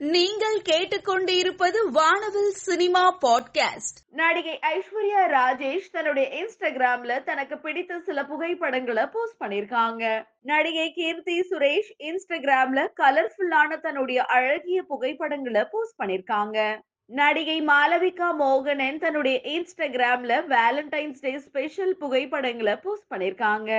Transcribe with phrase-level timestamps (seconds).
[0.00, 3.98] நீங்கள் கேட்டுக்கொண்டிருப்பது வானவில் சினிமா பாட்காஸ்ட்.
[4.10, 12.88] நடிகை ஐஸ்வர்யா ராஜேஷ் தன்னுடைய இன்ஸ்டாகிராம்ல தனக்கு பிடித்த சில புகைப்படங்களை போஸ்ட் பண்ணிருக்காங்க நடிகை கீர்த்தி சுரேஷ் இன்ஸ்டாகிராம்ல
[12.96, 16.58] கலர்ஃபுல்லான தன்னுடைய அழகிய புகைப்படங்களை போஸ்ட் பண்ணிருக்காங்க
[17.10, 23.70] நடிகை மாலவிகா மோகனன் தன்னுடைய இன்ஸ்டாகிராம்ல வேலண்டைன்ஸ் டே ஸ்பெஷல் புகைப்படங்களை போஸ்ட் பண்ணிருக்காங்க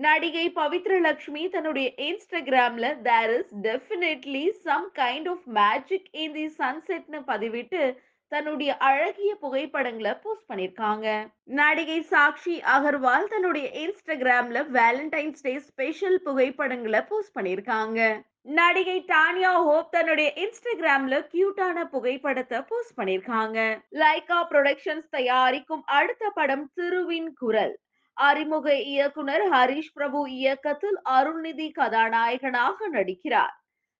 [0.00, 7.20] நடிகை பவித்ர லட்சுமி தன்னுடைய இன்ஸ்டாகிராம்ல there is definitely some kind of magic in the சன்செட்னு
[7.26, 7.82] பதிவிட்டு
[8.30, 11.06] தன்னுடைய அழகிய புகைப்படங்களை போஸ்ட் பண்ணிருக்காங்க.
[11.44, 18.22] நடிகை சாக்ஷி அகர்வால் தன்னுடைய இன்ஸ்டாகிராம்ல வேலண்டைன்ஸ் டே ஸ்பெஷல் புகைப்படங்களை போஸ்ட் பண்ணிருக்காங்க.
[18.42, 23.58] நடிகை டானியா ஹோப் தன்னுடைய இன்ஸ்டாகிராம்ல கியூட்டான புகைப்படத்தை போஸ்ட் பண்ணிருக்காங்க.
[23.90, 27.74] லைகா புரொடக்ஷன்ஸ் தயாரிக்கும் அடுத்த படம் திருவின் குரல்.
[28.12, 33.56] அறிமுக இயக்குனர் ஹரிஷ் பிரபு இயக்கத்தில் அருள்நிதி கதாநாயகனாக நடிக்கிறார்.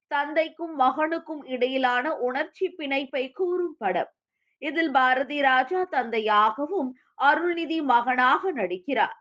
[0.06, 4.12] தந்தைக்கும் மகனுக்கும் இடையிலான உணர்ச்சி பிணைப்பை கூறும் படம்.
[4.62, 6.90] இதில் பாரதி ராஜா தந்தையாகவும்
[7.28, 9.16] அருள்நிதி மகனாக நடிக்கிறார்.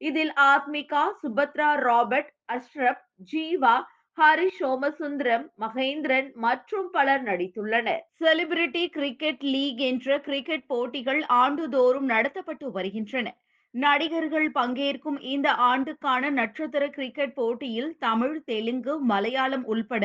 [0.00, 3.74] இதில் ஆத்மிகா சுபத்ரா ராபர்ட் அஷ்ரப் ஜீவா
[4.18, 8.02] ஹரி சோமசுந்தரம் மகேந்திரன் மற்றும் பலர் நடித்துள்ளனர்.
[8.20, 13.26] செலிபிரிட்டி கிரிக்கெட் லீக் என்ற கிரிக்கெட் போட்டிகள் ஆண்டுதோறும் நடத்தப்பட்டு வருகின்றன.
[13.74, 20.04] நடிகர்கள் பங்கேற்கும் இந்த ஆண்டுக்கான நட்சத்திர கிரிக்கெட் போட்டியில் தமிழ் தெலுங்கு மலையாளம் உள்பட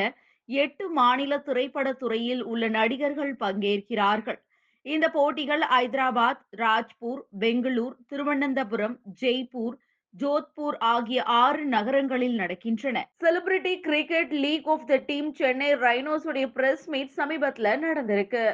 [0.50, 4.40] எட்டு மாநில திரைப்பட துறையில் உள்ள நடிகர்கள் பங்கேற்கிறார்கள்.
[4.86, 9.76] இந்த போட்டிகள் ஐதராபாத் ராஜ்பூர் பெங்களூர் திருவனந்தபுரம் ஜெய்ப்பூர்
[10.14, 12.98] ஜோத்பூர் ஆகிய ஆறு நகரங்களில் நடக்கின்றன.
[13.24, 18.46] Celebrity cricket league of the team Chennai Rhinos உடைய பிரஸ் மீட் சமீபத்துல நடந்திருக்கு.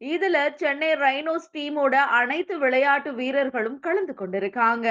[0.00, 4.88] இதுல சென்னை ரைனோஸ் டீமோட அனைத்து விளையாட்டு வீரர்களும் கலந்து கொண்டிருக்காங்க.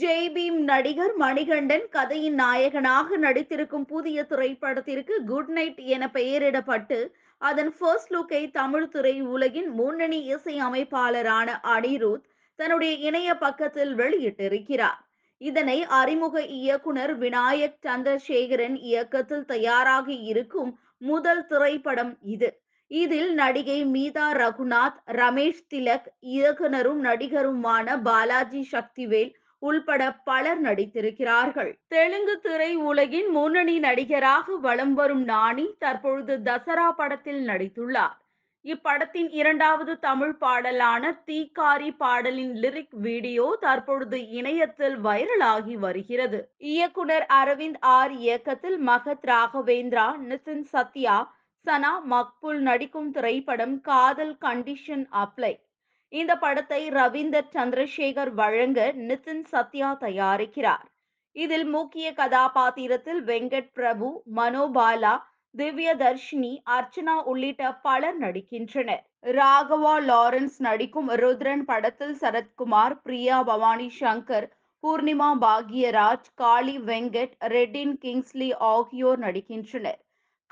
[0.00, 6.98] ஜெய் பீம் நடிகர் மணிகண்டன் கதையின் நாயகனாக நடித்திருக்கும் புதிய திரைப்படத்திற்கு குட் நைட் என பெயரிடப்பட்டு
[7.42, 12.26] அதன் ஃபர்ஸ்ட் லுக்கை தமிழ் துறை உலகின் முன்னணி இசை அமைப்பாளரான அனிருத்
[12.58, 15.00] தன்னுடைய இணைய பக்கத்தில் வெளியிட்டிருக்கிறார்.
[15.40, 20.70] இதனை அறிமுக இயக்குனர் விநாயக் சந்திரசேகரன் இயக்கத்தில் தயாராக இருக்கும்
[21.02, 22.50] முதல் திரைப்படம் இது.
[22.90, 29.32] இதில் நடிகை மீதா ரகுநாத் ரமேஷ் திலக் இயக்குனரும் நடிகருமான பாலாஜி சக்திவேல்
[29.68, 31.70] உள்பட பலர் நடித்திருக்கிறார்கள்.
[31.88, 38.16] தெலுங்கு திரை உலகின் முன்னணி நடிகராக வலம் வரும் நாணி தற்பொழுது தசரா படத்தில் நடித்துள்ளார்.
[38.64, 46.40] இப்படத்தின் இரண்டாவது தமிழ் பாடலான தீக்காரி பாடலின் லிரிக் வீடியோ தற்பொழுது இணையத்தில் வைரலாகி வருகிறது.
[46.72, 51.16] இயக்குனர் அரவிந்த் ஆர் இயக்கத்தில் மகத் ராகவேந்திரா நிதின் சத்யா
[51.66, 55.52] சனா மக்புல் நடிக்கும் திரைப்படம் காதல் கண்டிஷன் அப்ளை.
[56.12, 60.86] இந்த படத்தை ரவீந்தர் சந்திரசேகர் வழங்க நிதின் சத்யா தயாரிக்கிறார்.
[61.36, 64.08] இதில் முக்கிய கதாபாத்திரத்தில் வெங்கட் பிரபு
[64.38, 65.14] மனோபாலா
[65.54, 69.02] திவ்ய தர்ஷினி அர்ச்சனா உள்ளிட்ட பலர் நடிக்கின்றனர்.
[69.38, 74.46] ராகவா லாரன்ஸ் நடிக்கும் ருத்ரன் படத்தில் சரத்குமார் பிரியா பவானி சங்கர்
[74.84, 80.00] பூர்ணிமா பாக்யராஜ் காளி வெங்கட் ரெட்டின் கிங்ஸ்லி ஆகியோர் நடிக்கின்றனர்.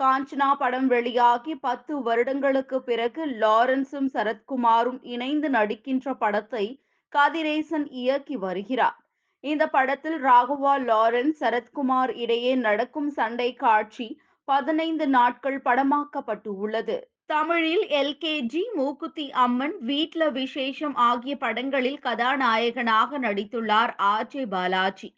[0.02, 6.64] காஞ்சனா படம் வெளியாகி பத்து வருடங்களுக்கு பிறகு லாரன்ஸும் சரத்குமாரும் இணைந்து நடிக்கின்ற படத்தை
[7.12, 8.98] கதிரேசன் இயக்கி வருகிறார்.
[9.40, 16.98] இந்த படத்தில் ராகவா லாரன்ஸ் சரத்குமார் இடையே நடக்கும் சண்டை காட்சி பதினைந்து நாட்கள் படமாக்கப்பட்டு உள்ளது.
[17.26, 25.10] தமிழில் எல்கேஜி மூக்குத்தி அம்மன் வீட்ல விசேஷம் ஆகிய படங்களில் கதாநாயகனாக நடித்துள்ளார் ஆர்ஜே பாலாஜி.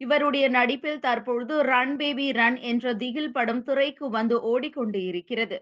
[0.00, 5.58] இவருடைய நடிப்பில் தற்பொழுது ரன் பேபி ரன் என்ற திகில் படம் துறைக்கு வந்து ஓடிக்கொண்டு இருக்கிறது.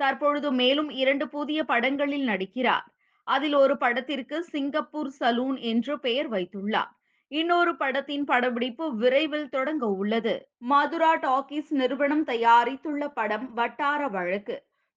[0.00, 2.86] தற்பொழுது மேலும் இரண்டு புதிய படங்களில் நடிக்கிறார்.
[3.26, 6.92] அதில் ஒரு படத்திற்கு சிங்கப்பூர் சலூன் என்று பெயர் வைத்துள்ளார்.
[7.28, 10.34] இன்னொரு படத்தின் படப்பிடிப்பு விரைவில் தொடங்க உள்ளது.
[10.58, 14.56] மதுரா டாக்கீஸ் நிறுவனம் தயாரித்துள்ள படம் வட்டார வழக்கு.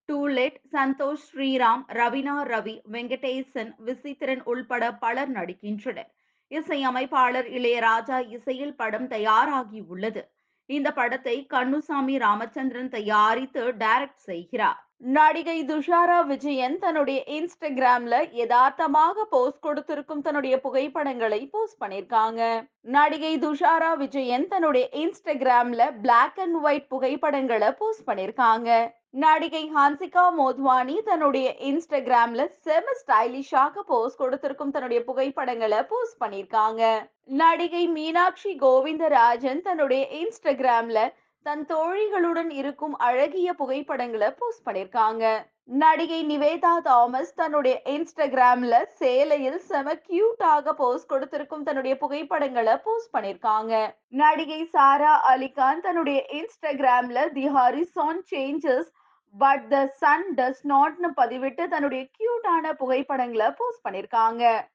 [0.10, 6.12] டூலெட் சந்தோஷ் ஸ்ரீராம் ரவினா ரவி வெங்கடேசன் விசித்திரன் உள்பட பலர் நடிக்கின்றனர்.
[6.48, 10.32] இசையமைப்பாளர் இளையராஜா இசையில் படம் தயாராகி உள்ளது.
[10.66, 14.87] இந்த படத்தை கண்ணுசாமி ராமச்சந்திரன் தயாரித்து டைரக்ட் செய்கிறார்.
[15.02, 22.42] நடிகை துஷாரா விஜயன் தன்னுடைய இன்ஸ்டாகிராம்ல யதார்த்தமாக போஸ்ட் கொடுத்திருக்கும் தன்னுடைய புகைப்படங்களை போஸ்ட் பண்ணிருக்காங்க
[22.92, 28.70] நடிகை துஷாரா விஜயன் தன்னுடைய இன்ஸ்டாகிராம்ல பிளாக் அண்ட் ஒயிட் புகைப்படங்களை போஸ்ட் பண்ணிருக்காங்க
[29.18, 36.82] நடிகை ஹான்சிகா மோத்வானி தன்னுடைய இன்ஸ்டாகிராம்ல செம ஸ்டைலிஷாக போஸ்ட் கொடுத்திருக்கும் தன்னுடைய புகைப்படங்களை போஸ்ட் பண்ணிருக்காங்க
[37.38, 41.00] நடிகை மீனாட்சி கோவிந்தராஜன் தன்னுடைய இன்ஸ்டாகிராம்ல
[41.46, 45.24] தன் தோழிகளுடன் இருக்கும் அழகிய புகைப்படங்களை போஸ்ட் பண்ணிருக்காங்க.
[45.82, 53.74] நடிகை நிவேதா தாமஸ் தன்னுடைய இன்ஸ்டாகிராம்ல சேலையில் செம கியூட்டாக போஸ்ட் கொடுத்திருக்கும் தன்னுடைய புகைப்படங்களை போஸ்ட் பண்ணிருக்காங்க.
[54.24, 58.90] நடிகை சாரா அலிகான் தன்னுடைய இன்ஸ்டாகிராம்ல the horizon changes
[59.36, 64.44] but the sun does நாட்னு பதிவிட்டு தன்னுடைய கியூட்டான புகைப்படங்களை போஸ்ட் பண்ணிருக்காங்க.